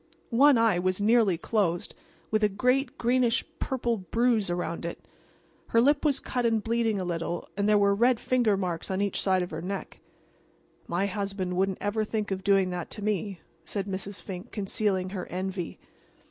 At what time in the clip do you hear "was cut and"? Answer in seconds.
6.03-6.63